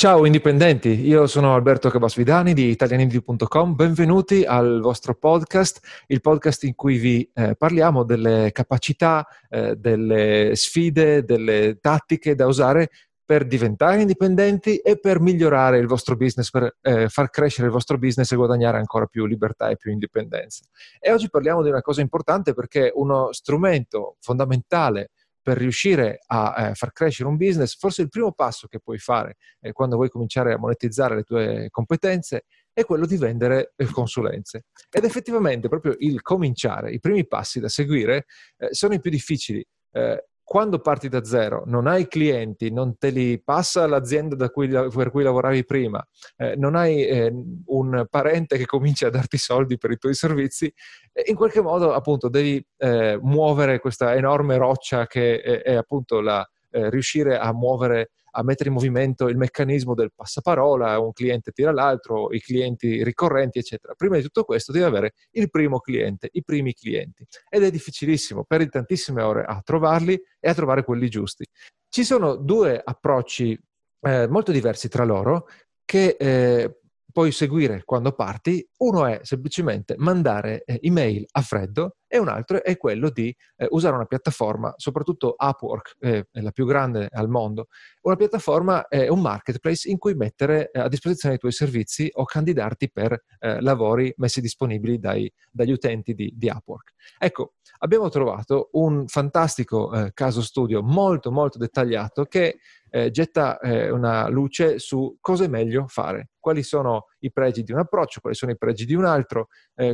[0.00, 6.74] Ciao indipendenti, io sono Alberto Cabasvidani di italianindi.com, benvenuti al vostro podcast, il podcast in
[6.74, 12.88] cui vi eh, parliamo delle capacità, eh, delle sfide, delle tattiche da usare
[13.22, 17.98] per diventare indipendenti e per migliorare il vostro business, per eh, far crescere il vostro
[17.98, 20.64] business e guadagnare ancora più libertà e più indipendenza.
[20.98, 25.10] E oggi parliamo di una cosa importante perché uno strumento fondamentale
[25.42, 29.36] per riuscire a eh, far crescere un business, forse il primo passo che puoi fare
[29.60, 34.66] eh, quando vuoi cominciare a monetizzare le tue competenze è quello di vendere eh, consulenze.
[34.90, 38.26] Ed effettivamente proprio il cominciare, i primi passi da seguire
[38.56, 39.64] eh, sono i più difficili.
[39.92, 45.12] Eh, quando parti da zero, non hai clienti, non te li passa l'azienda cui, per
[45.12, 46.04] cui lavoravi prima,
[46.38, 47.32] eh, non hai eh,
[47.66, 50.66] un parente che comincia a darti soldi per i tuoi servizi,
[51.12, 56.20] eh, in qualche modo appunto devi eh, muovere questa enorme roccia che è, è appunto
[56.20, 61.50] la, eh, riuscire a muovere a mettere in movimento il meccanismo del passaparola, un cliente
[61.50, 63.94] tira l'altro, i clienti ricorrenti, eccetera.
[63.94, 67.26] Prima di tutto questo devi avere il primo cliente, i primi clienti.
[67.48, 71.44] Ed è difficilissimo, perdi tantissime ore a trovarli e a trovare quelli giusti.
[71.88, 73.58] Ci sono due approcci
[74.02, 75.48] eh, molto diversi tra loro
[75.84, 76.78] che eh,
[77.10, 78.66] puoi seguire quando parti.
[78.78, 83.68] Uno è semplicemente mandare eh, email a freddo e un altro è quello di eh,
[83.70, 87.68] usare una piattaforma, soprattutto Upwork, eh, è la più grande al mondo,
[88.02, 92.24] una piattaforma è un marketplace in cui mettere eh, a disposizione i tuoi servizi o
[92.24, 96.94] candidarti per eh, lavori messi disponibili dai, dagli utenti di, di, Upwork.
[97.16, 102.58] Ecco, abbiamo trovato un fantastico eh, caso studio molto molto dettagliato che
[102.92, 107.78] eh, getta una luce su cosa è meglio fare, quali sono i pregi di un
[107.78, 109.46] approccio, quali sono i pregi di un altro,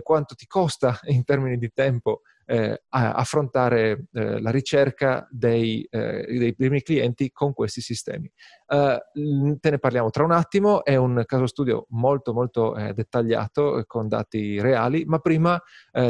[0.02, 6.24] quanto ti costa in termini di tempo tempo eh, affrontare eh, la ricerca dei, eh,
[6.28, 8.30] dei, primi clienti con questi sistemi.
[8.68, 13.82] Uh, te ne parliamo tra un attimo, è un caso studio molto molto eh, dettagliato
[13.86, 15.60] con dati reali, ma prima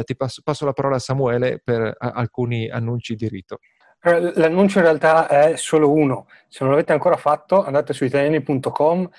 [0.03, 3.59] ti passo, passo, la parola a Samuele per a, alcuni annunci di rito.
[3.99, 6.27] L'annuncio in realtà è solo uno.
[6.47, 9.09] Se non l'avete ancora fatto, andate su italiani.com,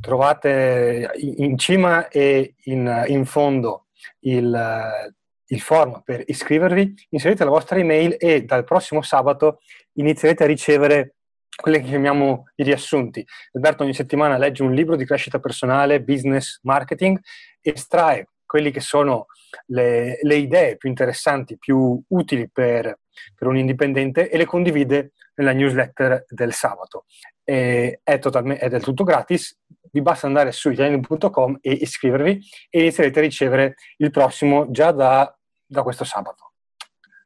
[0.00, 3.88] trovate in cima e in, in fondo
[4.20, 5.12] il,
[5.46, 9.60] il form per iscrivervi, inserite la vostra email e dal prossimo sabato
[9.94, 11.14] inizierete a ricevere
[11.54, 13.24] quelli che chiamiamo i riassunti.
[13.52, 17.18] Alberto ogni settimana legge un libro di crescita personale, business, marketing,
[17.60, 19.26] estrae quelli che sono
[19.66, 22.98] le, le idee più interessanti, più utili per,
[23.34, 27.04] per, un indipendente e le condivide nella newsletter del sabato.
[27.42, 29.56] E è, totalmente, è del tutto gratis,
[29.90, 32.40] vi basta andare su italiani.com e iscrivervi
[32.70, 36.52] e inizierete a ricevere il prossimo già da, da questo sabato.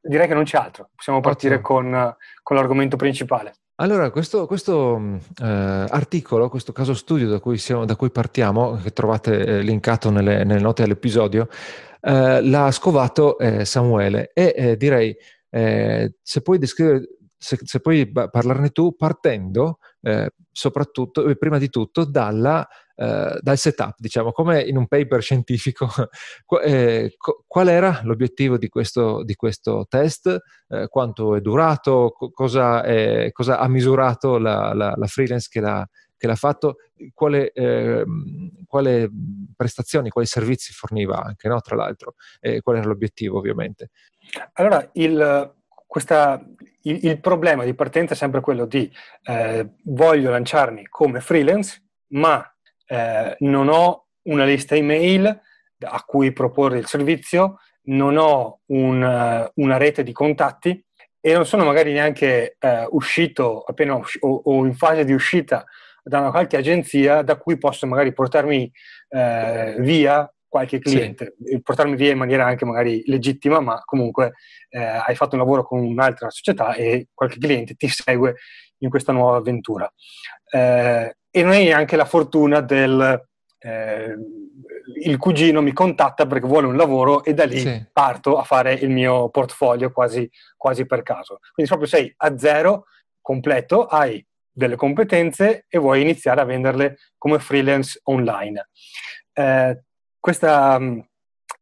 [0.01, 3.55] Direi che non c'è altro, possiamo partire con, con l'argomento principale.
[3.81, 8.93] Allora, questo, questo eh, articolo, questo caso studio da cui, siamo, da cui partiamo, che
[8.93, 11.49] trovate eh, linkato nelle, nelle, note all'episodio,
[12.01, 15.17] eh, l'ha scovato eh, Samuele e eh, direi,
[15.51, 21.69] eh, se puoi descrivere se, se puoi parlarne tu partendo eh, soprattutto, eh, prima di
[21.69, 22.67] tutto, dalla,
[22.97, 25.89] eh, dal setup, diciamo, come in un paper scientifico,
[26.65, 27.17] eh,
[27.47, 30.37] qual era l'obiettivo di questo, di questo test,
[30.69, 35.61] eh, quanto è durato, co- cosa, è, cosa, ha misurato la, la, la freelance che
[35.61, 36.77] l'ha, che l'ha fatto,
[37.15, 38.05] quale, eh,
[38.67, 39.09] quale,
[39.57, 41.61] prestazioni, quali servizi forniva anche, no?
[41.61, 43.91] tra l'altro, e qual era l'obiettivo ovviamente.
[44.55, 45.57] Allora, il,
[45.89, 46.41] questa,
[46.83, 48.89] il, il, problema di partenza è sempre quello di
[49.25, 52.45] eh, voglio lanciarmi come freelance, ma
[52.87, 55.27] eh, non ho una lista email
[55.81, 60.85] a cui proporre il servizio, non ho un, uh, una rete di contatti
[61.21, 65.65] e non sono magari neanche uh, uscito appena usci- o, o, in fase di uscita
[66.03, 68.71] da una qualche agenzia da cui posso magari portarmi
[69.09, 71.61] uh, via qualche cliente, sì.
[71.61, 74.33] portarmi via in maniera anche magari legittima, ma comunque
[74.71, 78.37] eh, hai fatto un lavoro con un'altra società e qualche cliente ti segue
[78.79, 79.93] in questa nuova avventura.
[80.51, 83.27] Eh, e non hai neanche la fortuna del
[83.61, 84.17] eh,
[85.03, 87.87] il cugino mi contatta perché vuole un lavoro e da lì sì.
[87.93, 91.39] parto a fare il mio portfolio quasi, quasi per caso.
[91.53, 92.85] Quindi proprio sei a zero
[93.21, 98.69] completo, hai delle competenze e vuoi iniziare a venderle come freelance online.
[99.33, 99.83] Eh,
[100.21, 101.01] questa mm,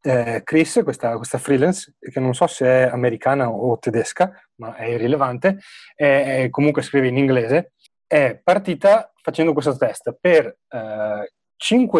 [0.02, 4.86] eh, Chris, questa, questa, freelance, che non so se è americana o tedesca, ma è
[4.86, 5.58] irrilevante,
[5.94, 7.72] è, è, comunque scrive in inglese,
[8.06, 10.16] è partita facendo questo test.
[10.20, 11.32] Per eh,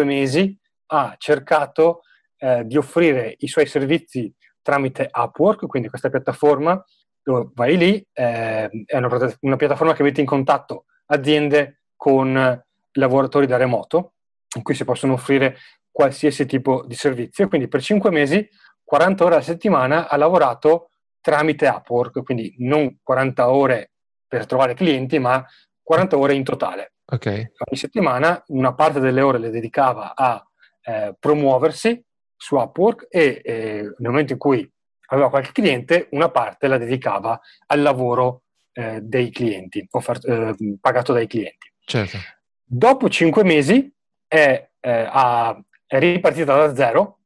[0.05, 0.57] mesi
[0.87, 2.01] ha cercato
[2.37, 6.81] eh, di offrire i suoi servizi tramite Upwork, quindi questa piattaforma
[7.21, 12.63] dove vai lì, eh, è una, una, piattaforma che mette in contatto aziende con
[12.93, 14.13] lavoratori da remoto,
[14.55, 15.57] in cui si possono offrire
[15.97, 17.47] qualsiasi tipo di servizio.
[17.47, 18.47] Quindi per 5 mesi,
[18.83, 20.91] 40 ore a settimana, ha lavorato
[21.21, 23.93] tramite Upwork, quindi non 40 ore
[24.27, 25.43] per trovare clienti, ma
[25.81, 26.93] 40 ore in totale.
[27.03, 27.37] Okay.
[27.37, 30.45] Ogni settimana una parte delle ore le dedicava a
[30.83, 31.99] eh, promuoversi
[32.35, 34.71] su Upwork e eh, nel momento in cui
[35.07, 38.43] aveva qualche cliente, una parte la dedicava al lavoro
[38.73, 41.71] eh, dei clienti, offert- eh, pagato dai clienti.
[41.85, 42.19] Certo.
[42.63, 43.91] Dopo cinque mesi
[44.27, 47.19] è, eh, ha, è ripartita da zero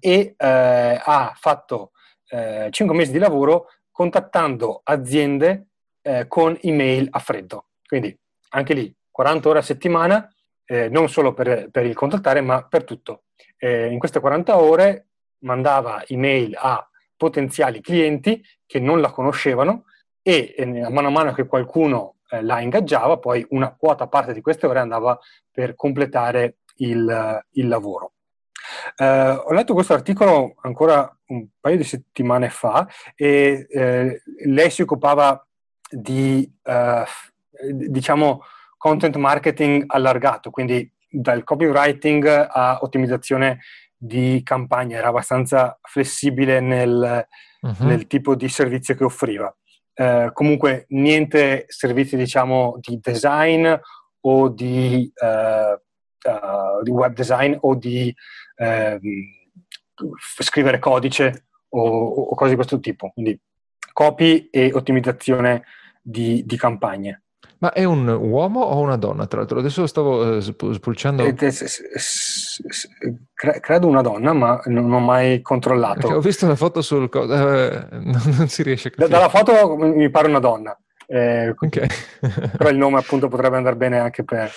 [0.00, 1.92] e eh, ha fatto
[2.70, 5.66] cinque mesi di lavoro contattando aziende
[6.28, 7.70] con email a freddo.
[7.84, 8.16] Quindi
[8.50, 10.32] anche lì 40 ore a settimana,
[10.90, 13.24] non solo per, per il contattare, ma per tutto
[13.60, 15.08] eh, in queste 40 ore
[15.40, 16.84] mandava email a
[17.16, 19.84] potenziali clienti che non la conoscevano
[20.22, 24.32] e eh, a mano a mano che qualcuno eh, la ingaggiava, poi una quota parte
[24.32, 25.18] di queste ore andava
[25.50, 28.12] per completare il, il lavoro.
[28.96, 34.82] Eh, ho letto questo articolo ancora un paio di settimane fa e eh, lei si
[34.82, 35.44] occupava
[35.88, 37.04] di, eh,
[37.72, 38.42] diciamo,
[38.76, 43.60] content marketing allargato, quindi dal copywriting a ottimizzazione
[43.96, 47.26] di campagna, era abbastanza flessibile nel,
[47.60, 47.84] uh-huh.
[47.86, 49.54] nel tipo di servizio che offriva.
[49.92, 53.70] Eh, comunque niente servizi diciamo di design
[54.22, 55.78] o di, uh,
[56.24, 58.14] uh, di web design o di
[58.56, 58.98] uh,
[60.18, 63.38] scrivere codice o, o, cose di questo tipo, quindi
[63.92, 65.64] copy e ottimizzazione
[66.02, 67.22] di, di campagne.
[67.60, 69.26] Ma è un uomo o una donna?
[69.26, 71.22] Tra l'altro, adesso stavo uh, spulciando.
[71.24, 71.36] Eh,
[73.60, 76.00] credo una donna, ma non ho mai controllato.
[76.00, 77.10] Perché ho visto una foto sul.
[77.12, 79.10] Eh, non si riesce a capire.
[79.10, 80.74] Dalla foto mi pare una donna.
[81.06, 81.86] Eh, okay.
[82.56, 84.50] però il nome, appunto, potrebbe andare bene anche per,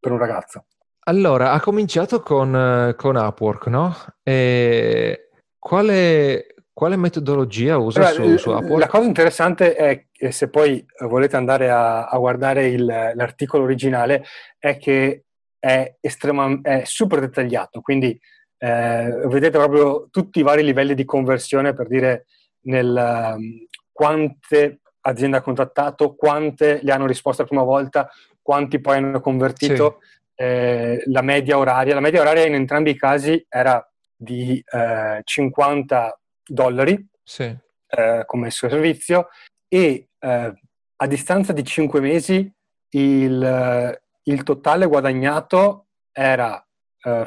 [0.00, 0.64] per un ragazzo.
[1.08, 3.96] Allora, ha cominciato con, con Upwork, no?
[4.22, 8.78] E quale, quale metodologia usa allora, su, su Upwork?
[8.78, 14.22] La cosa interessante è che se poi volete andare a, a guardare il, l'articolo originale
[14.58, 15.24] è che
[15.58, 18.10] è, estrema, è super dettagliato, quindi
[18.58, 22.26] eh, vedete proprio tutti i vari livelli di conversione per dire
[22.64, 28.10] nel, um, quante aziende ha contattato, quante le hanno risposto la prima volta,
[28.42, 30.17] quanti poi hanno convertito, sì.
[30.40, 31.94] Eh, la media oraria.
[31.94, 37.56] La media oraria in entrambi i casi era di eh, 50 dollari sì.
[37.88, 39.28] eh, come servizio
[39.66, 40.54] e eh,
[41.00, 42.52] a distanza di 5 mesi
[42.90, 46.64] il, il totale guadagnato era
[47.02, 47.26] eh,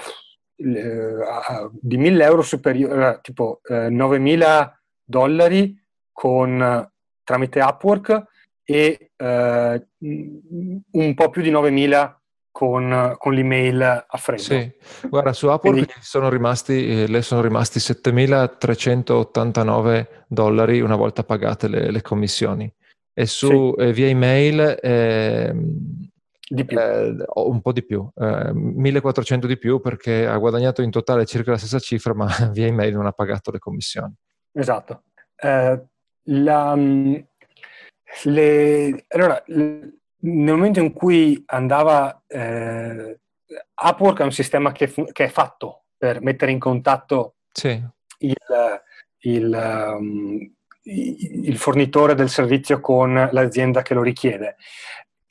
[0.56, 5.78] di 1000 euro superiore, tipo 9000 dollari
[6.12, 6.90] con,
[7.24, 8.26] tramite Upwork
[8.64, 12.21] e eh, un po' più di 9000
[12.52, 14.42] con, con, l'email a freddo.
[14.42, 14.72] Sì,
[15.08, 15.92] guarda, su Apple Quindi...
[16.02, 22.74] sono rimasti, eh, le sono rimasti 7.389 dollari una volta pagate le, le commissioni.
[23.14, 23.84] E su sì.
[23.84, 25.54] eh, via email eh,
[26.52, 26.78] di più.
[26.78, 31.52] Eh, un po' di più, 1.400 eh, di più perché ha guadagnato in totale circa
[31.52, 34.14] la stessa cifra, ma via email non ha pagato le commissioni.
[34.52, 35.04] Esatto.
[35.36, 35.82] Eh,
[36.24, 37.16] la, mm,
[38.24, 39.42] le, allora,
[40.22, 43.20] nel momento in cui andava eh,
[43.84, 47.82] Upwork è un sistema che, fu- che, è fatto per mettere in contatto sì.
[48.20, 48.36] il,
[49.20, 50.52] il, um,
[50.84, 54.56] il, fornitore del servizio con l'azienda che lo richiede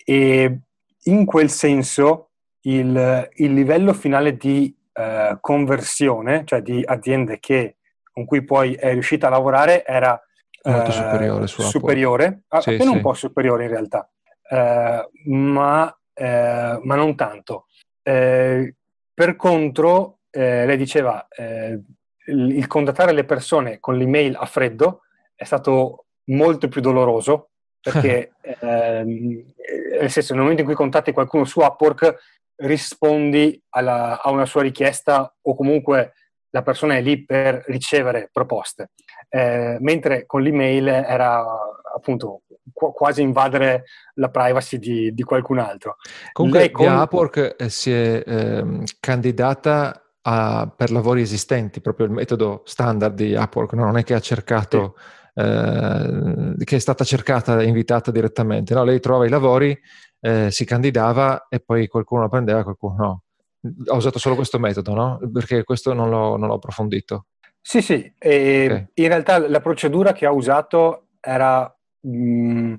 [0.05, 0.61] e
[1.05, 2.31] in quel senso
[2.63, 7.77] il, il livello finale di uh, conversione, cioè di aziende che,
[8.13, 10.21] con cui poi è riuscita a lavorare era
[10.65, 12.97] molto uh, superiore, superiore sì, appena sì.
[12.97, 14.20] un po' superiore in realtà eh,
[14.51, 17.67] ma, eh, ma, non tanto.
[18.03, 18.75] Eh,
[19.13, 25.03] per contro, eh, lei diceva, il, il contattare le persone con l'email a freddo
[25.35, 29.45] è stato molto più doloroso perché ehm,
[30.01, 32.17] nel senso nel momento in cui contatti qualcuno su Upwork
[32.57, 36.13] rispondi alla, a una sua richiesta o comunque
[36.51, 38.91] la persona è lì per ricevere proposte,
[39.29, 41.45] eh, mentre con l'email era
[41.95, 42.43] appunto
[42.73, 45.97] qu- quasi invadere la privacy di, di qualcun altro.
[46.33, 46.87] Comunque con...
[46.87, 53.35] Upwork eh, si è eh, candidata a, per lavori esistenti, proprio il metodo standard di
[53.35, 53.85] Upwork, no?
[53.85, 54.95] non è che ha cercato,
[55.35, 55.41] sì.
[55.43, 58.85] eh, che è stata cercata e invitata direttamente, no?
[58.85, 59.79] lei trova i lavori,
[60.21, 63.23] eh, si candidava e poi qualcuno la prendeva, qualcuno no
[63.87, 65.19] ho usato solo questo metodo, no?
[65.33, 67.27] Perché questo non l'ho, non l'ho approfondito.
[67.61, 68.89] Sì, sì, okay.
[68.95, 72.75] in realtà la procedura che ha usato era mh,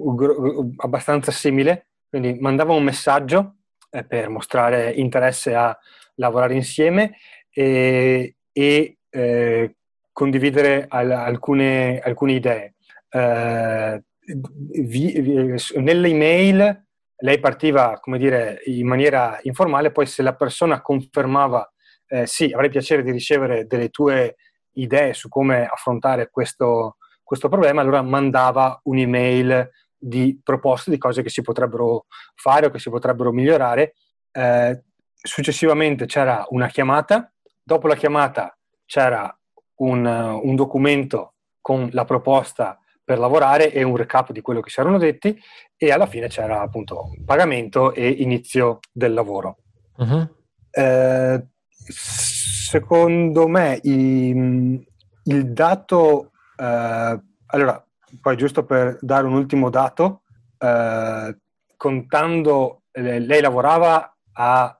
[0.00, 3.56] mm, abbastanza simile, quindi mandava un messaggio
[3.90, 5.76] eh, per mostrare interesse a
[6.16, 7.16] lavorare insieme
[7.50, 9.76] e, e eh,
[10.12, 12.74] condividere al, alcune, alcune, idee.
[13.08, 16.84] Eh, vi, vi, nelle email
[17.16, 21.68] lei partiva, come dire, in maniera informale, poi se la persona confermava
[22.06, 24.36] eh, sì, avrei piacere di ricevere delle tue
[24.74, 31.30] idee su come affrontare questo, questo problema, allora mandava un'email di proposte di cose che
[31.30, 32.04] si potrebbero
[32.34, 33.94] fare o che si potrebbero migliorare.
[34.30, 34.82] Eh,
[35.14, 39.34] successivamente c'era una chiamata, dopo la chiamata c'era
[39.76, 44.80] un, un, documento con la proposta per lavorare e un recap di quello che si
[44.80, 45.36] erano detti
[45.76, 49.58] e alla fine c'era appunto pagamento e inizio del lavoro.
[49.96, 50.28] Uh-huh.
[50.70, 54.86] Eh, secondo me i,
[55.24, 57.86] il dato, eh, allora
[58.20, 60.22] poi giusto per dare un ultimo dato,
[60.58, 61.36] eh,
[61.76, 64.78] contando, lei lavorava a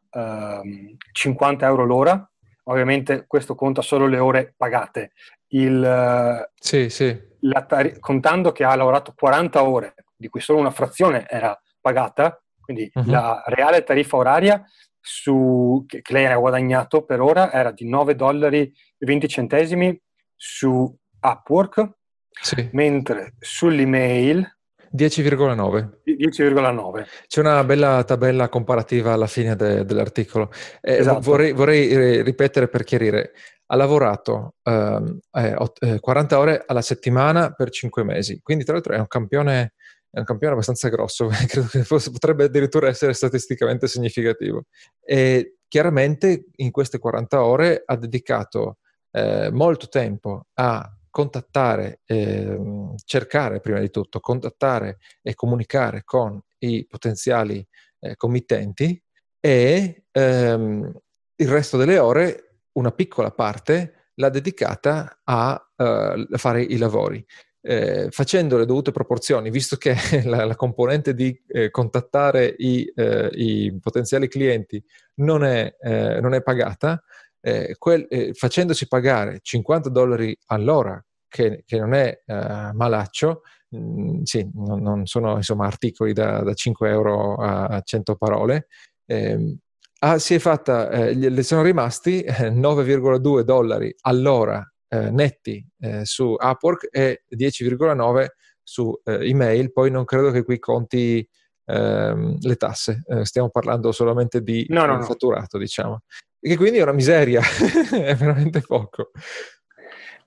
[1.12, 2.31] 50 ehm, euro l'ora,
[2.64, 5.12] ovviamente questo conta solo le ore pagate.
[5.49, 7.33] Il, sì, sì.
[7.66, 12.90] Tar- contando che ha lavorato 40 ore, di cui solo una frazione era pagata, quindi
[12.93, 13.11] uh-huh.
[13.11, 14.64] la reale tariffa oraria
[14.99, 20.00] su, che, che, lei ha guadagnato per ora era di 9 dollari e 20 centesimi
[20.35, 20.90] su
[21.25, 21.90] Upwork,
[22.31, 22.69] sì.
[22.73, 24.54] mentre sull'email
[24.95, 26.02] 10,9.
[26.04, 27.04] 10,9.
[27.26, 30.52] C'è una bella tabella comparativa alla fine de- dell'articolo.
[30.81, 31.21] Eh, esatto.
[31.21, 33.33] vorrei, vorrei, eh, ripetere per chiarire.
[33.66, 38.99] Ha lavorato ehm, eh, 40 ore alla settimana per 5 mesi, quindi tra l'altro è
[38.99, 39.73] un campione,
[40.11, 44.66] è un campione abbastanza grosso, credo che fosse, potrebbe addirittura essere statisticamente significativo.
[45.04, 48.78] E chiaramente in queste 40 ore ha dedicato
[49.11, 52.59] eh, molto tempo a contattare, eh,
[53.04, 57.64] cercare prima di tutto, contattare e comunicare con i potenziali
[58.00, 59.00] eh, committenti
[59.38, 61.00] e ehm,
[61.37, 67.25] il resto delle ore, una piccola parte, l'ha dedicata a uh, fare i lavori.
[67.61, 69.94] Eh, facendo le dovute proporzioni, visto che
[70.26, 74.85] la, la componente di eh, contattare i, eh, i, potenziali clienti
[75.21, 77.00] non è, eh, non è pagata,
[77.44, 83.78] eh, quel, eh, facendosi pagare 50 dollari all'ora, che, che non è eh, malaccio, mh,
[83.78, 88.68] mm, sì, non, non, sono insomma articoli da, da 5 euro a 100 parole,
[89.04, 89.58] ehm,
[90.00, 96.06] ah, si è fatta, eh, le sono rimasti 9,2 eh, dollari all'ora eh, netti eh,
[96.06, 98.26] su Upwork e 10,9
[98.62, 101.28] su email, poi non credo che qui conti
[101.66, 105.62] ehm, le tasse, stiamo parlando solamente di no, no, fatturato, no.
[105.62, 106.00] diciamo
[106.48, 107.40] che quindi è una miseria,
[107.90, 109.12] è veramente poco.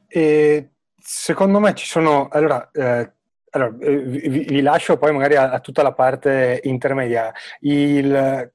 [0.08, 3.14] E secondo me ci sono, allora, eh,
[3.52, 7.32] allora vi, vi, lascio poi magari a, a tutta la parte intermedia.
[7.60, 8.52] Il,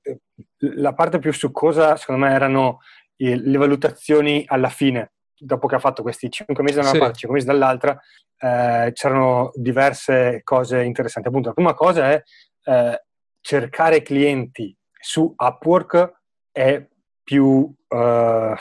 [0.58, 2.80] la parte più succosa, secondo me, erano
[3.16, 6.98] le valutazioni alla fine, dopo che ha fatto questi 5 mesi da una sì.
[6.98, 7.96] parte, 5 mesi dall'altra,
[8.38, 11.28] eh, c'erano diverse cose interessanti.
[11.28, 12.22] Appunto, la prima cosa è
[12.64, 13.04] eh,
[13.40, 16.86] cercare clienti su Upwork è
[17.22, 18.56] più, uh, come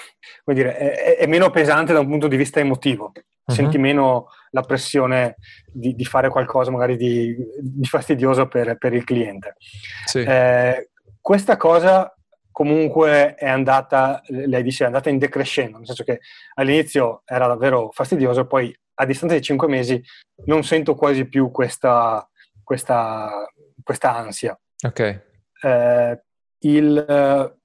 [0.46, 3.12] dire, è, è, meno pesante da un punto di vista emotivo.
[3.14, 3.56] Uh-huh.
[3.56, 9.04] Senti meno la pressione di, di fare qualcosa magari di, di fastidioso per, per, il
[9.04, 9.56] cliente.
[10.06, 10.20] Sì.
[10.20, 10.90] Eh,
[11.20, 12.16] questa cosa
[12.52, 16.20] comunque è andata, lei dice, è andata in decrescendo, nel senso che
[16.56, 20.02] all'inizio era davvero fastidioso, poi a distanza di cinque mesi
[20.46, 22.28] non sento quasi più questa,
[22.64, 23.48] questa,
[23.84, 24.60] questa ansia.
[24.86, 25.22] Ok.
[25.62, 26.22] Eh,
[26.60, 27.56] il,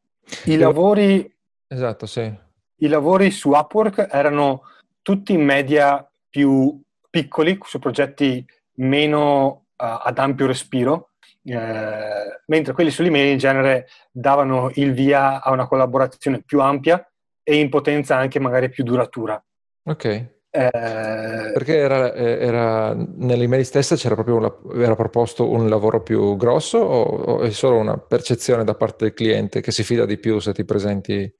[0.46, 1.34] i lavori,
[1.66, 2.44] esatto, sì.
[2.78, 4.62] I lavori su Upwork erano
[5.02, 11.10] tutti in media più piccoli, su progetti meno uh, ad ampio respiro,
[11.44, 17.08] eh, mentre quelli sull'email in genere davano il via a una collaborazione più ampia
[17.42, 19.42] e in potenza anche magari più duratura.
[19.84, 20.34] Ok.
[20.50, 26.36] Eh, Perché era, eh, era, nell'email stessa c'era proprio una, era proposto un lavoro più
[26.36, 30.18] grosso o, o, è solo una percezione da parte del cliente che si fida di
[30.18, 31.30] più se ti presenti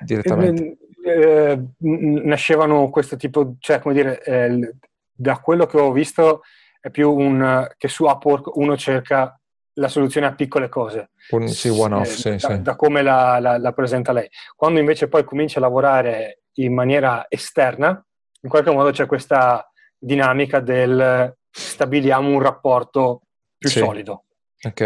[0.00, 0.78] direttamente?
[1.04, 4.74] Eh, eh nascevano questo tipo, cioè come dire, eh,
[5.12, 6.42] da quello che ho visto
[6.80, 9.38] è più un che su Upwork uno cerca
[9.74, 11.10] la soluzione a piccole cose.
[11.30, 12.62] Un, sì, one off, sì, da, sì.
[12.62, 14.28] da come la, la, la presenta lei.
[14.56, 18.04] Quando invece poi comincia a lavorare in maniera esterna,
[18.40, 23.22] in qualche modo c'è questa dinamica del stabiliamo un rapporto
[23.56, 23.78] più sì.
[23.78, 24.24] solido.
[24.60, 24.80] Ok,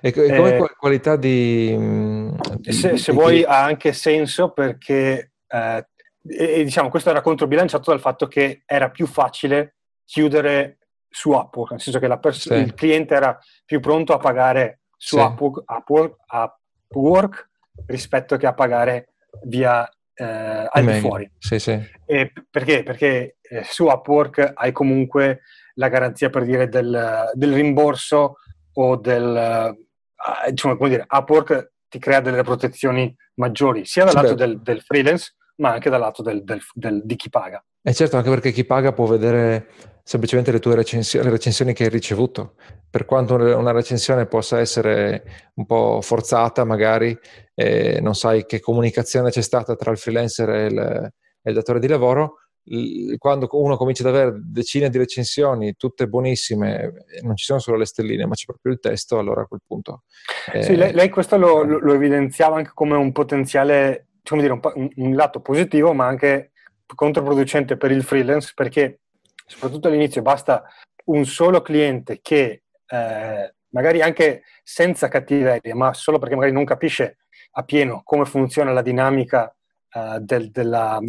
[0.00, 1.74] e, come eh, qualità di...
[1.76, 3.18] Mm, di se, se di...
[3.18, 5.86] vuoi ha anche senso perché, eh,
[6.26, 9.74] e, diciamo, questo era controbilanciato dal fatto che era più facile
[10.06, 10.78] chiudere
[11.10, 12.54] su Upwork, nel senso che pers- sì.
[12.54, 15.22] il cliente era più pronto a pagare su sì.
[15.22, 17.50] Upwork, Upwork, Upwork,
[17.86, 21.30] rispetto che a pagare via eh, al di fuori.
[21.38, 21.78] Sì, sì.
[22.06, 22.82] E perché?
[22.82, 25.42] Perché eh, su Upwork hai comunque
[25.74, 28.36] la garanzia per dire del, del rimborso
[28.74, 29.76] o del...
[30.48, 34.80] Diciamo, come dire, Upwork ti crea delle protezioni maggiori, sia dal sì, lato del, del,
[34.80, 36.42] freelance, ma anche dal lato del,
[37.04, 37.62] di chi paga.
[37.82, 39.66] E eh, certo, anche perché chi paga può vedere
[40.02, 42.54] semplicemente le tue recensioni, le recensioni che hai ricevuto.
[42.90, 47.16] Per quanto una recensione possa essere un po' forzata, magari,
[47.54, 51.78] eh, non sai che comunicazione c'è stata tra il freelancer e il, e il datore
[51.78, 52.42] di lavoro,
[53.18, 56.92] quando uno comincia ad avere decine di recensioni, tutte buonissime,
[57.22, 60.04] non ci sono solo le stelline, ma c'è proprio il testo, allora a quel punto.
[60.52, 64.88] Eh, sì, lei, lei questo lo, lo, evidenziava anche come un potenziale, come dire, un,
[64.94, 66.52] un, lato positivo, ma anche
[66.94, 69.00] controproducente per il freelance, perché
[69.46, 70.64] soprattutto all'inizio basta
[71.06, 77.18] un solo cliente che eh, magari anche senza cattiveria, ma solo perché magari non capisce
[77.52, 79.54] a pieno come funziona la dinamica
[79.92, 81.00] eh, del, della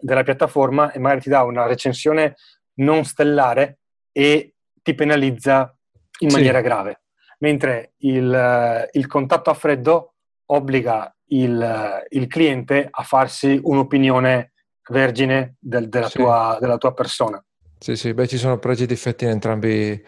[0.00, 2.36] della piattaforma e magari ti dà una recensione
[2.74, 3.78] non stellare
[4.12, 5.74] e ti penalizza
[6.20, 6.64] in maniera sì.
[6.64, 7.02] grave.
[7.40, 10.14] Mentre il, il, contatto a freddo
[10.46, 14.52] obbliga il, il, cliente a farsi un'opinione
[14.88, 16.18] vergine del, della, sì.
[16.18, 17.42] tua, della, tua, persona.
[17.78, 20.02] Sì, sì, beh, ci sono pregi e difetti in entrambi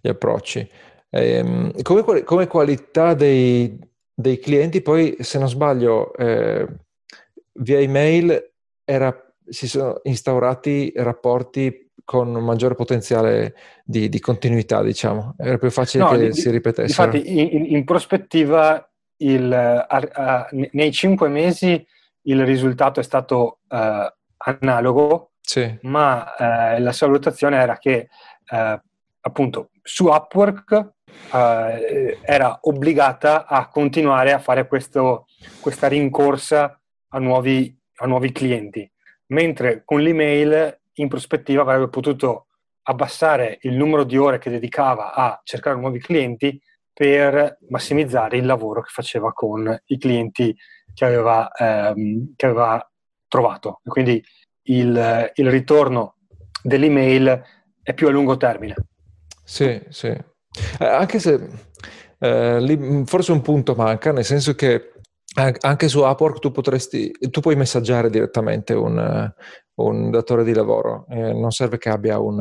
[0.00, 0.68] gli approcci.
[1.10, 3.78] Ehm, come, come, qualità dei,
[4.14, 6.66] dei, clienti, poi se non sbaglio, eh,
[7.54, 8.52] via email
[8.84, 13.54] era si sono instaurati rapporti con un maggiore potenziale
[13.84, 15.34] di, di continuità, diciamo.
[15.38, 17.16] Era più facile no, che di, si ripetessero.
[17.16, 21.84] Infatti, in, in prospettiva, il, uh, uh, nei cinque mesi
[22.22, 24.06] il risultato è stato uh,
[24.36, 25.78] analogo, sì.
[25.82, 26.34] ma
[26.78, 28.08] la sua valutazione era che
[29.20, 30.92] appunto su Upwork
[31.30, 35.26] era obbligata a continuare a fare questo,
[35.60, 38.90] questa rincorsa a nuovi, a nuovi clienti
[39.28, 42.46] mentre con l'email in prospettiva avrebbe potuto
[42.88, 46.60] abbassare il numero di ore che dedicava a cercare nuovi clienti
[46.92, 50.56] per massimizzare il lavoro che faceva con i clienti
[50.94, 52.90] che aveva, ehm, che aveva
[53.28, 53.80] trovato.
[53.84, 54.24] E quindi
[54.66, 56.16] il, il, ritorno
[56.62, 57.42] dell'email
[57.82, 58.74] è più a lungo termine.
[59.44, 60.08] Sì, sì.
[60.08, 61.48] Eh, anche se
[62.18, 64.92] eh, lì forse un punto manca, nel senso che
[65.60, 69.30] anche su Upwork tu potresti, tu puoi messaggiare direttamente un,
[69.74, 72.40] un datore di lavoro, eh, non serve che abbia un,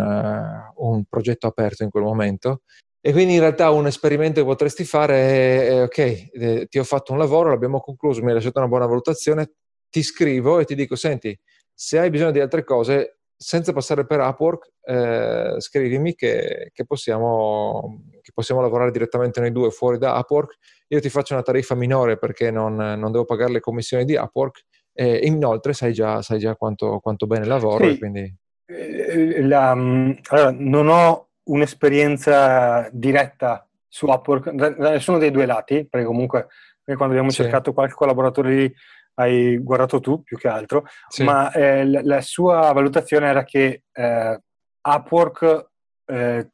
[0.75, 2.61] un, progetto aperto in quel momento.
[3.01, 6.83] E quindi in realtà un esperimento che potresti fare è, è ok, eh, ti ho
[6.83, 9.51] fatto un lavoro, l'abbiamo concluso, mi hai lasciato una buona valutazione,
[9.89, 11.37] ti scrivo e ti dico, senti,
[11.75, 18.01] se hai bisogno di altre cose, senza passare per Upwork, eh, scrivimi che, che, possiamo,
[18.21, 20.57] che, possiamo, lavorare direttamente noi due fuori da Upwork.
[20.87, 24.63] Io ti faccio una tariffa minore perché non, non devo pagare le commissioni di Upwork
[24.93, 27.89] e inoltre sai già, sai già quanto, quanto, bene lavoro.
[27.89, 27.97] Sì.
[27.97, 28.33] Quindi...
[28.67, 36.05] Eh, la, allora, non ho un'esperienza diretta su Upwork da, nessuno dei due lati, perché
[36.05, 36.47] comunque
[36.85, 37.41] quando abbiamo sì.
[37.41, 38.75] cercato qualche collaboratore lì
[39.15, 41.23] hai guardato tu più che altro, sì.
[41.23, 44.39] ma eh, la, la, sua valutazione era che eh,
[44.81, 45.69] Upwork
[46.05, 46.49] eh,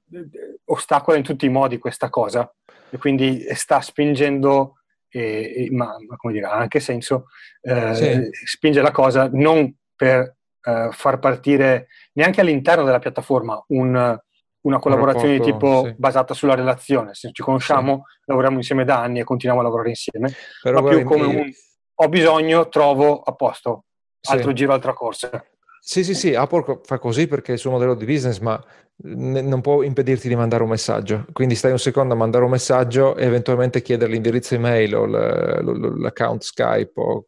[0.66, 2.52] ostacola in tutti i modi questa cosa
[2.90, 4.78] e quindi sta spingendo,
[5.10, 7.26] e, e, ma, ma, come dire, ha anche senso,
[7.62, 8.30] eh, sì.
[8.46, 14.20] spinge la cosa non per eh, far partire neanche all'interno della piattaforma un,
[14.62, 15.96] una collaborazione di tipo sì.
[15.98, 17.14] basata sulla relazione.
[17.14, 18.20] Se ci conosciamo, sì.
[18.26, 21.52] lavoriamo insieme da anni e continuiamo a lavorare insieme, Però ma più come un
[21.94, 23.86] ho bisogno, trovo a posto,
[24.30, 24.56] altro sì.
[24.56, 25.44] giro, altra corsa.
[25.84, 28.64] Sì, sì, sì, Apple fa così perché è il suo modello di business, ma
[29.04, 31.26] non può impedirti di mandare un messaggio.
[31.32, 36.44] Quindi stai un secondo a mandare un messaggio e eventualmente chiedere l'indirizzo email o l'account
[36.44, 37.26] Skype o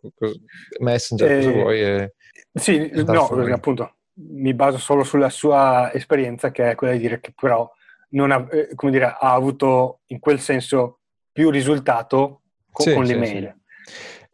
[0.80, 1.82] Messenger, eh, cosa vuoi.
[1.82, 2.14] E
[2.54, 3.52] sì, no, fuori.
[3.52, 7.68] appunto, mi baso solo sulla sua esperienza, che è quella di dire che però
[8.10, 11.00] non ha, eh, come dire, ha avuto in quel senso
[11.32, 13.56] più risultato con, sì, con l'email.
[13.56, 13.62] Sì,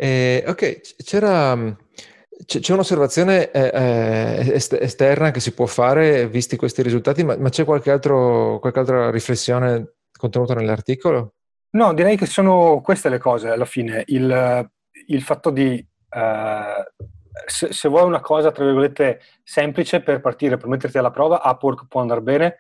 [0.02, 1.72] eh, ok, c'era, mm,
[2.46, 7.92] c'è un'osservazione eh, eh esterna che si può fare visti questi risultati, ma, c'è qualche,
[7.92, 11.34] altro, qualche altra riflessione contenuta nell'articolo?
[11.72, 14.04] No, direi che sono queste le cose alla fine.
[14.08, 14.70] Il,
[15.08, 17.06] il fatto di uh,
[17.46, 21.88] se, se, vuoi una cosa, tra virgolette, semplice per partire, per metterti alla prova, Upwork
[21.90, 22.58] può andare bene.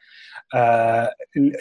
[0.51, 1.07] Uh,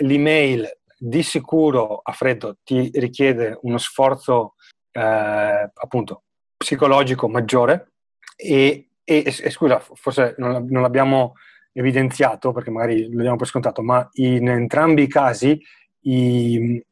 [0.04, 4.54] l'email di sicuro a freddo ti richiede uno sforzo
[4.98, 6.24] eh, appunto
[6.56, 7.92] psicologico maggiore
[8.36, 11.34] e, e, e scusa, forse non, non, l'abbiamo
[11.72, 15.60] evidenziato perché magari lo diamo per scontato, ma in entrambi i casi
[16.00, 16.84] i,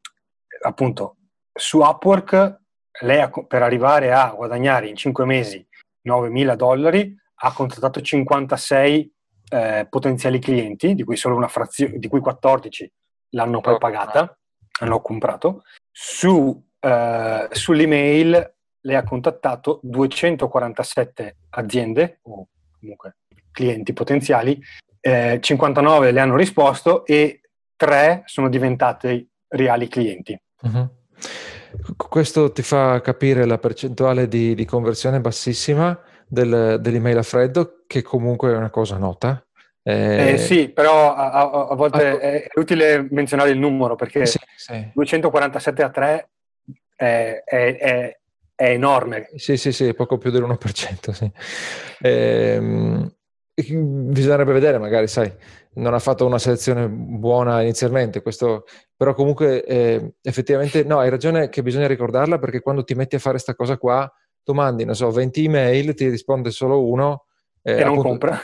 [0.63, 1.17] appunto
[1.53, 2.61] su Upwork
[3.01, 5.67] lei per arrivare a guadagnare in 5 mesi
[6.07, 9.15] 9.000 dollari ha contattato 56
[9.49, 12.91] eh, potenziali clienti, di cui solo una frazione, di cui 14
[13.31, 14.39] l'hanno poi pagata,
[14.81, 15.63] hanno comprato.
[15.91, 18.55] Su, eh, sull'email
[18.87, 22.47] lei ha contattato 247 aziende o
[22.79, 23.17] comunque
[23.51, 24.63] clienti potenziali,
[25.01, 27.41] eh, 59 le hanno risposto e
[27.75, 30.41] 3 sono diventati reali clienti.
[30.63, 30.89] Uh-huh.
[31.97, 38.03] Questo ti fa capire la percentuale di, di conversione bassissima del, dell'email a freddo, che
[38.03, 39.45] comunque è una cosa nota.
[39.83, 43.95] Eh, eh, sì, però a, a, a volte ah, è, è, utile menzionare il numero
[43.95, 44.91] perché sì, sì.
[44.93, 46.29] 247 a 3
[46.97, 47.77] è, è,
[48.57, 49.29] è, enorme.
[49.37, 51.11] Sì, sì, sì, poco più dell'1%.
[51.13, 51.31] Sì.
[52.01, 53.11] Eh,
[53.55, 55.33] bisognerebbe vedere, magari, sai,
[55.75, 58.65] non ha fatto una selezione buona inizialmente, questo,
[58.97, 63.19] però comunque eh, effettivamente no, hai ragione che bisogna ricordarla perché quando ti metti a
[63.19, 64.11] fare questa cosa qua,
[64.43, 67.25] tu mandi, non so, 20 email, ti risponde solo uno.
[67.63, 68.41] Eh, e non appunto, compra.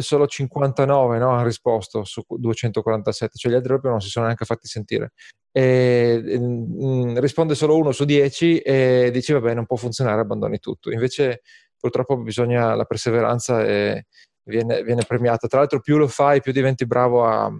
[0.00, 4.44] solo 59 no, hanno risposto su 247, cioè gli altri proprio non si sono neanche
[4.44, 5.12] fatti sentire.
[5.56, 10.58] E, mh, mm, risponde solo uno su 10 e dici vabbè non può funzionare, abbandoni
[10.58, 10.90] tutto.
[10.90, 11.40] Invece
[11.78, 14.04] purtroppo bisogna la perseveranza e
[14.42, 15.46] viene, viene premiata.
[15.46, 17.50] Tra l'altro più lo fai più diventi bravo a,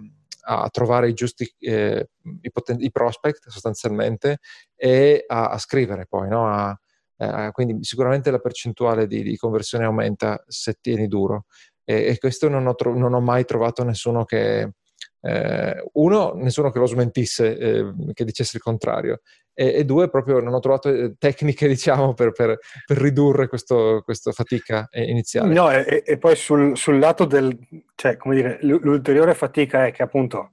[0.41, 2.09] a trovare i giusti eh,
[2.41, 4.41] i, poten- i, prospect sostanzialmente
[4.75, 6.47] e a, a scrivere poi, no?
[6.47, 6.79] a,
[7.17, 11.45] eh, quindi sicuramente la percentuale di, di, conversione aumenta se tieni duro.
[11.83, 14.73] E, e questo non ho, tro- non ho, mai trovato nessuno che,
[15.27, 19.21] eh, uno, nessuno che lo smentisse, eh, che dicesse il contrario,
[19.53, 24.01] e, e, due, proprio non ho trovato eh, tecniche, diciamo, per, per, per ridurre questo,
[24.03, 25.53] questa fatica iniziale.
[25.53, 27.57] No, e, e poi sul, sul, lato del,
[27.95, 30.51] cioè, come dire, l'ulteriore fatica è che appunto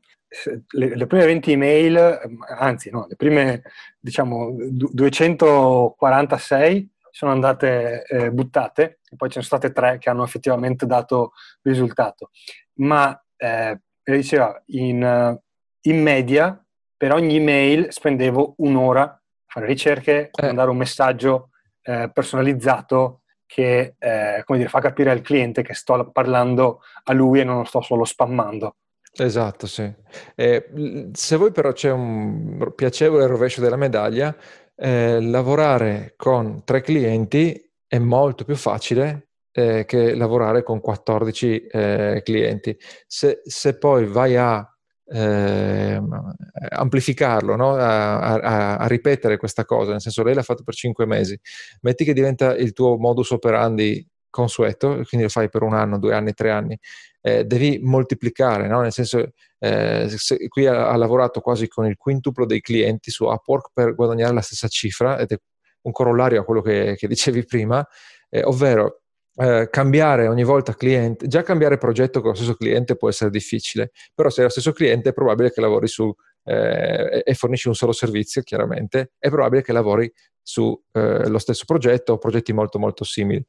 [0.71, 2.21] le, le, prime 20 email,
[2.59, 3.63] anzi no, le prime
[4.01, 10.87] diciamo 246 sono andate eh, buttate poi ce ne sono state tre che hanno effettivamente
[10.87, 11.33] dato
[11.63, 12.31] risultato.
[12.75, 13.81] Ma eh,
[14.13, 15.39] diceva, in,
[15.83, 16.63] in, media
[16.97, 20.47] per ogni email spendevo un'ora a fare ricerche, a eh.
[20.47, 21.51] mandare un messaggio
[21.83, 27.41] eh, personalizzato che eh, come dire, fa capire al cliente che sto parlando a lui
[27.41, 28.77] e non lo sto solo spammando.
[29.17, 29.93] Esatto, sì.
[30.35, 34.35] Eh, se voi però c'è un piacevole rovescio della medaglia,
[34.75, 42.21] eh, lavorare con tre clienti è molto più facile eh, che lavorare con 14 eh,
[42.25, 42.77] clienti.
[43.07, 44.69] Se, se, poi vai a
[45.07, 46.35] ehm,
[46.71, 47.75] amplificarlo, no?
[47.75, 51.39] a, a, a, ripetere questa cosa, nel senso lei l'ha fatto per 5 mesi,
[51.83, 56.15] metti che diventa il tuo modus operandi consueto, quindi lo fai per un anno, due
[56.15, 56.77] anni, tre anni,
[57.21, 58.81] eh, devi moltiplicare, no?
[58.81, 60.09] nel senso eh,
[60.49, 64.41] qui ha, ha, lavorato quasi con il quintuplo dei clienti su Upwork per guadagnare la
[64.41, 65.37] stessa cifra ed è
[65.83, 67.87] un corollario a quello che, che dicevi prima,
[68.29, 69.04] eh, ovvero
[69.37, 73.91] eh, cambiare ogni volta cliente, già cambiare progetto con lo stesso cliente può essere difficile,
[74.15, 76.13] però se è lo stesso cliente è probabile che lavori su
[76.45, 82.13] eh, e fornisci un solo servizio, chiaramente, è probabile che lavori su eh, stesso progetto
[82.13, 83.45] o progetti molto molto simili.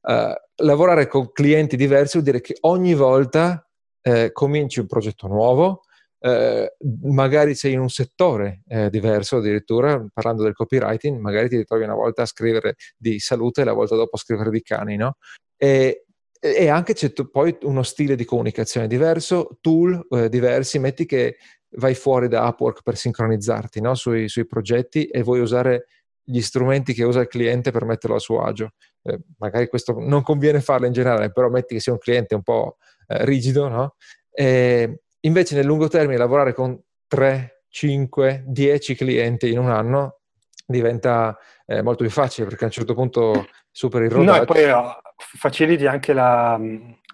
[0.00, 0.32] Uh,
[0.64, 3.68] lavorare con clienti diversi vuol dire che ogni volta
[4.00, 5.82] eh, cominci un progetto nuovo,
[6.20, 11.84] eh, magari sei in un settore eh, diverso addirittura, parlando del copywriting, magari ti ritrovi
[11.84, 15.16] una volta a scrivere di salute e la volta dopo a scrivere di cani, no?
[15.56, 16.04] E,
[16.40, 21.36] e anche c'è t- poi uno stile di comunicazione diverso, tool eh, diversi, metti che
[21.72, 23.94] vai fuori da Upwork per sincronizzarti no?
[23.94, 25.86] sui, sui progetti e vuoi usare
[26.22, 28.72] gli strumenti che usa il cliente per metterlo a suo agio.
[29.02, 32.42] Eh, magari questo non conviene farlo in generale, però metti che sia un cliente un
[32.42, 32.76] po'
[33.06, 33.94] eh, rigido, no?
[34.30, 40.20] E invece nel lungo termine lavorare con 3, 5, 10 clienti in un anno
[40.66, 44.36] diventa eh, molto più facile perché a un certo punto superi il rodaggio.
[44.36, 44.84] No, e poi uh,
[45.16, 46.60] faciliti anche la,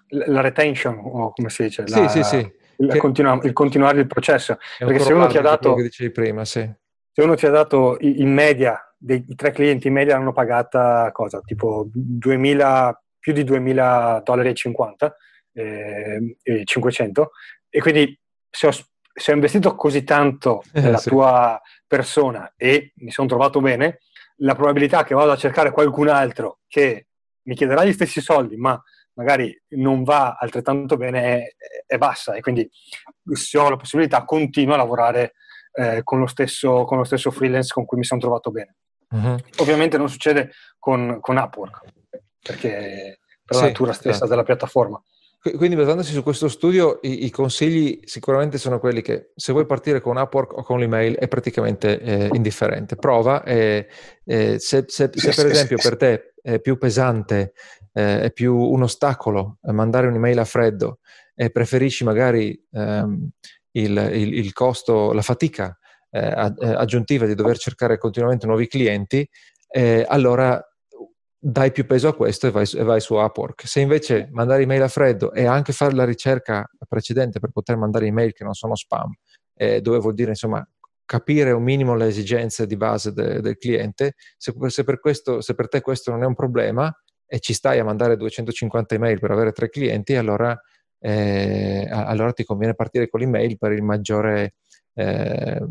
[0.09, 1.83] la, retention, o come si dice?
[1.87, 2.53] La, sì, sì, sì.
[2.77, 4.57] Il, continua, il, continuare il processo.
[4.77, 5.73] Perché se uno ti ha dato...
[5.75, 6.69] Che dicevi prima, sì.
[7.11, 11.39] Se uno ti ha dato in media dei tre clienti in media hanno pagata cosa?
[11.39, 15.15] Tipo 2000, più di 2000 dollari e 50
[15.53, 17.31] eh, e 500
[17.75, 18.17] e quindi
[18.49, 21.09] se ho, se ho investito così tanto eh, nella sì.
[21.09, 23.99] tua persona e mi sono trovato bene,
[24.37, 27.07] la probabilità che vado a cercare qualcun altro che
[27.41, 28.81] mi chiederà gli stessi soldi, ma
[29.15, 32.35] magari non va altrettanto bene, è, è bassa.
[32.35, 32.65] E quindi
[33.33, 35.33] se ho la possibilità, continuo a lavorare
[35.73, 38.77] eh, con, lo stesso, con, lo stesso, freelance con cui mi sono trovato bene.
[39.09, 39.37] Uh-huh.
[39.57, 41.81] Ovviamente non succede con, con Upwork,
[42.41, 44.27] perché per la sì, natura stessa certo.
[44.27, 45.01] della piattaforma.
[45.53, 50.01] Quindi basandosi su questo studio, i, i, consigli sicuramente sono quelli che se vuoi partire
[50.01, 52.95] con Upwork o con l'email è praticamente eh, indifferente.
[52.95, 53.87] Prova e
[54.25, 57.53] eh, se, se, se, per esempio per te è più pesante,
[57.93, 60.97] eh, è più un ostacolo mandare un'email a freddo
[61.35, 63.29] e preferisci magari ehm,
[63.73, 65.77] il, il, il, costo, la fatica
[66.09, 69.29] eh, eh, aggiuntiva di dover cercare continuamente nuovi clienti,
[69.69, 70.59] eh, allora
[71.47, 73.67] dai più peso a questo e vai, e vai, su Upwork.
[73.67, 78.07] Se invece mandare email a freddo e anche fare la ricerca precedente per poter mandare
[78.07, 79.11] email che non sono spam,
[79.53, 80.67] eh, dove vuol dire insomma
[81.05, 85.53] capire un minimo le esigenze di base de, del cliente, se, se, per questo, se
[85.53, 86.91] per te questo non è un problema
[87.27, 90.59] e ci stai a mandare 250 email per avere tre clienti, allora,
[90.97, 94.55] eh, allora ti conviene partire con l'email per il maggiore
[94.95, 95.61] eh,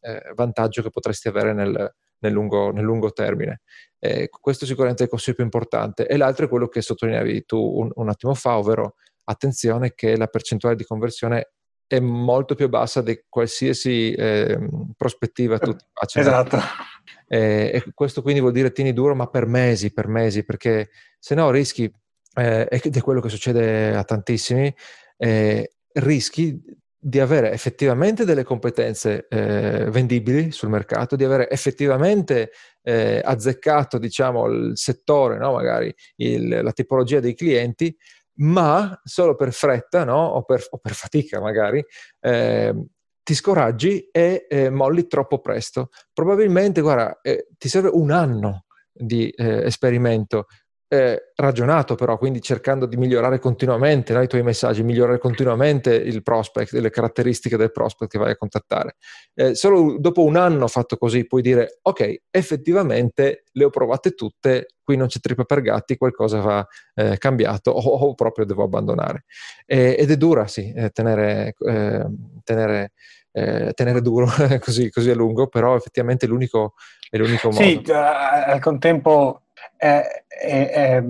[0.00, 3.60] eh vantaggio che potresti avere nel, nel lungo, nel lungo termine.
[3.98, 6.06] Eh, questo sicuramente è il consiglio più importante.
[6.06, 10.26] E l'altro è quello che sottolineavi tu un, un attimo fa, ovvero attenzione che la
[10.26, 11.52] percentuale di conversione
[11.86, 14.58] è molto più bassa di qualsiasi eh,
[14.96, 16.20] prospettiva tu ti faccia.
[16.20, 16.58] Esatto.
[17.26, 21.34] Eh, e questo quindi vuol dire tieni duro, ma per mesi, per mesi, perché se
[21.34, 21.92] no rischi,
[22.36, 24.72] eh, ed è quello che succede a tantissimi,
[25.16, 26.62] eh, rischi
[27.02, 32.50] di avere effettivamente delle competenze eh, vendibili sul mercato, di avere effettivamente
[32.82, 35.52] eh, azzeccato diciamo, il settore, no?
[35.52, 37.96] magari il, la tipologia dei clienti,
[38.40, 40.26] ma solo per fretta no?
[40.26, 41.82] o, per, o, per, fatica magari
[42.20, 42.74] eh,
[43.22, 45.88] ti scoraggi e eh, molli troppo presto.
[46.12, 50.46] Probabilmente, guarda, eh, ti serve un anno di eh, esperimento
[50.92, 56.20] eh, ragionato però, quindi cercando di migliorare continuamente no, i tuoi messaggi, migliorare continuamente il
[56.24, 58.96] prospect, le caratteristiche del prospect che vai a contattare.
[59.34, 64.66] Eh, solo dopo un anno fatto così puoi dire, ok, effettivamente le ho provate tutte,
[64.82, 69.26] qui non c'è trippa per gatti, qualcosa va eh, cambiato o, o, proprio devo abbandonare.
[69.66, 72.04] ed è dura, sì, eh, tenere, eh,
[72.42, 72.92] tenere,
[73.30, 74.26] eh, tenere duro
[74.58, 76.74] così, così, a lungo, però effettivamente l'unico,
[77.08, 77.62] è l'unico modo.
[77.62, 79.42] Sì, al contempo
[79.80, 81.02] è, è,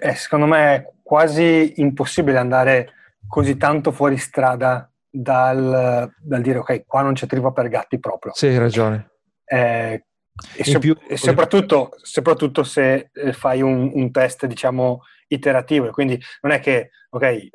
[0.00, 2.92] è, secondo me quasi impossibile andare
[3.28, 8.32] così tanto fuori strada dal, dal, dire ok, qua non c'è trippa per gatti proprio.
[8.34, 9.10] Sì, hai ragione.
[9.44, 10.06] Eh,
[10.56, 10.96] e, so- più...
[11.06, 16.90] e soprattutto, soprattutto, se eh, fai un, un, test, diciamo, iterativo, quindi non è che,
[17.10, 17.50] ok, eh,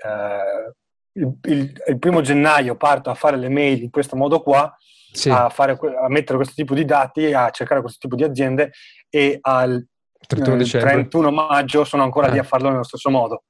[1.13, 4.75] il, il, il, primo gennaio parto a fare le mail in questo modo qua,
[5.11, 5.29] sì.
[5.29, 8.71] a, fare, a mettere questo tipo di dati, a cercare questo tipo di aziende
[9.09, 9.85] e al
[10.27, 12.31] 31, eh, 31 maggio sono ancora eh.
[12.31, 13.43] lì a farlo nello stesso modo.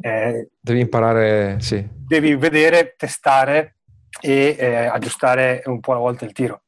[0.00, 1.86] Eh, devi imparare, sì.
[1.90, 3.76] Devi vedere, testare
[4.20, 6.62] e eh, aggiustare un po' alla volta il tiro.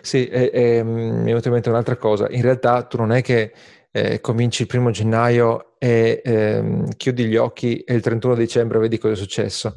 [0.00, 2.26] Sì, e, e, mi è venuta in mente un'altra cosa.
[2.30, 3.52] In realtà tu non è che
[3.90, 8.98] eh, cominci il primo gennaio e ehm, chiudi gli occhi e il 31 dicembre vedi
[8.98, 9.74] cosa è successo.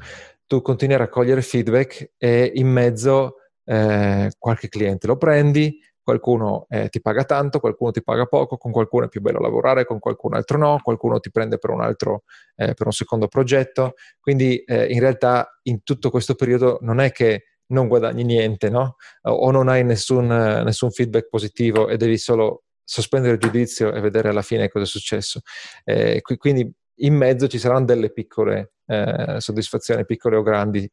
[0.47, 6.87] Tu continui a raccogliere feedback e in mezzo eh, qualche cliente lo prendi, qualcuno eh,
[6.89, 10.35] ti paga tanto, qualcuno ti paga poco, con qualcuno è più bello lavorare, con qualcun
[10.35, 12.23] altro no, qualcuno ti prende per un altro,
[12.55, 13.95] eh, per un secondo progetto.
[14.19, 18.97] Quindi eh, in realtà in tutto questo periodo non è che non guadagni niente, no?
[19.23, 24.29] O non hai nessun, nessun feedback positivo e devi solo sospendere il giudizio e vedere
[24.29, 25.41] alla fine cosa è successo.
[25.83, 30.87] Eh, quindi in mezzo ci saranno delle piccole eh, soddisfazioni, piccole o grandi,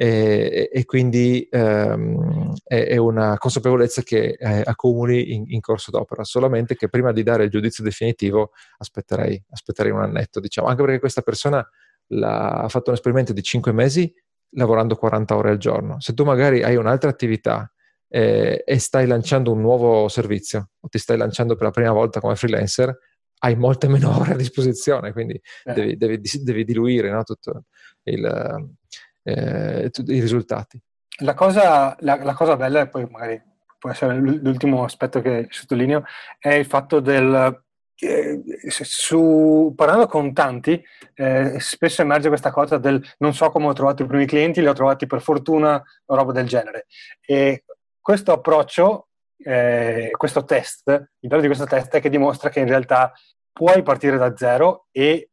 [0.00, 6.22] e, e quindi ehm, è, è, una consapevolezza che eh, accumuli in, in, corso d'opera,
[6.22, 11.00] solamente che prima di dare il giudizio definitivo aspetterei, aspetterei un annetto, diciamo, anche perché
[11.00, 11.68] questa persona
[12.22, 14.14] ha fatto un esperimento di 5 mesi
[14.50, 15.98] lavorando 40 ore al giorno.
[15.98, 17.68] Se tu magari hai un'altra attività
[18.08, 22.20] eh, e stai lanciando un nuovo servizio o ti stai lanciando per la prima volta
[22.20, 22.96] come freelancer,
[23.40, 25.34] hai molte meno ore a disposizione, quindi
[25.64, 25.72] eh.
[25.72, 27.64] devi, devi, devi, diluire no, tutto
[28.04, 28.76] il,
[29.28, 30.80] eh, i risultati.
[31.20, 33.42] La cosa, la, la cosa bella, e poi magari
[33.78, 36.04] può essere l'ultimo aspetto che sottolineo,
[36.38, 37.62] è il fatto del
[38.00, 40.82] eh, su, parlando con tanti,
[41.14, 44.68] eh, spesso emerge questa cosa del non so come ho trovato i primi clienti, li
[44.68, 46.86] ho trovati per fortuna o roba del genere.
[47.20, 47.64] E
[48.00, 52.68] questo approccio, eh, questo test, il bello di questo test è che dimostra che in
[52.68, 53.12] realtà
[53.52, 55.30] puoi partire da zero e eh,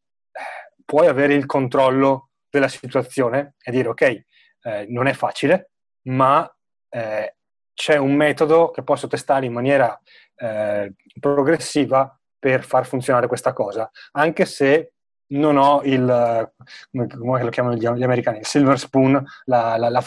[0.84, 2.25] puoi avere il controllo
[2.56, 5.72] della situazione e dire ok, eh, non è facile,
[6.04, 6.50] ma
[6.90, 7.36] eh,
[7.74, 10.00] c'è un metodo che posso testare in maniera
[10.36, 14.94] eh, progressiva per far funzionare questa cosa, anche se
[15.28, 16.54] non ho il,
[16.92, 20.04] come lo chiamano gli, americani, il silver spoon, la, la, la,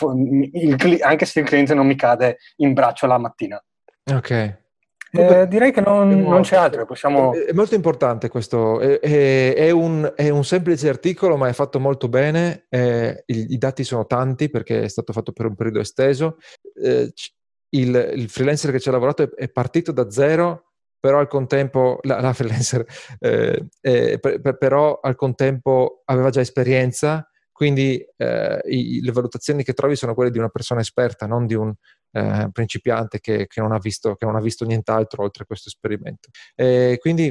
[0.53, 3.63] il, anche se il cliente non mi cade in braccio la mattina.
[4.13, 4.67] Ok.
[5.11, 6.85] Eh, direi che non, non, c'è altro.
[6.85, 7.33] Possiamo...
[7.33, 8.81] È, molto importante questo.
[8.81, 12.67] È, è, è, un, è, un, semplice articolo, ma è fatto molto bene.
[12.71, 16.37] I, I, dati sono tanti perché è stato fatto per un periodo esteso.
[16.75, 17.13] Eh,
[17.71, 22.21] il, il, freelancer che ci ha lavorato è, partito da zero, però al contempo, la,
[22.21, 22.85] la freelancer,
[23.19, 29.73] eh, eh, per, però al contempo aveva già esperienza quindi eh, i, le valutazioni che
[29.73, 31.75] trovi sono quelle di una persona esperta, non di un
[32.13, 36.29] eh, principiante che, che, non visto, che, non ha visto, nient'altro oltre questo esperimento.
[36.55, 37.27] E quindi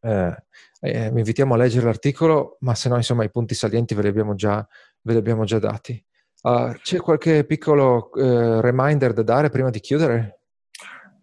[0.00, 0.36] eh,
[0.80, 4.08] eh, vi invitiamo a leggere l'articolo, ma se no, insomma, i punti salienti ve li
[4.08, 4.66] abbiamo già,
[5.02, 6.04] li abbiamo già dati.
[6.42, 10.40] Uh, c'è qualche piccolo uh, reminder da dare prima di chiudere?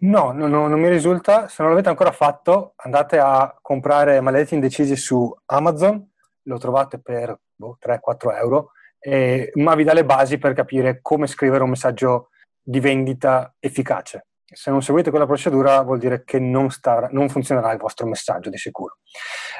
[0.01, 1.49] No, no, no, non mi risulta.
[1.49, 6.09] Se non l'avete ancora fatto, andate a comprare maledetti indecisi su Amazon.
[6.43, 11.27] Lo trovate per boh, 3-4 euro, eh, ma vi dà le basi per capire come
[11.27, 12.29] scrivere un messaggio
[12.61, 14.25] di vendita efficace.
[14.51, 18.49] Se non seguite quella procedura vuol dire che non, sta, non funzionerà il vostro messaggio
[18.49, 18.97] di sicuro.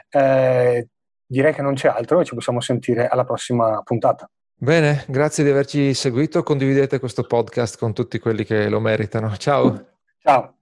[0.09, 0.87] Eh,
[1.25, 4.29] direi che non c'è altro e ci possiamo sentire alla prossima puntata.
[4.61, 6.43] Bene, grazie di averci seguito.
[6.43, 9.37] Condividete questo podcast con tutti quelli che lo meritano.
[9.37, 9.85] Ciao.
[10.21, 10.55] Ciao.